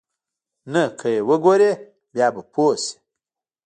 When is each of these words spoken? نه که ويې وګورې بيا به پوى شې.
نه 0.71 0.83
که 0.99 1.07
ويې 1.09 1.21
وګورې 1.29 1.71
بيا 2.13 2.27
به 2.33 2.41
پوى 2.53 2.75
شې. 2.83 2.93